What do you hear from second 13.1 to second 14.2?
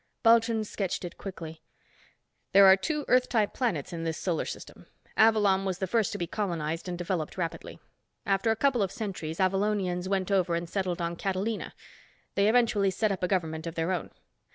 up a government of their own.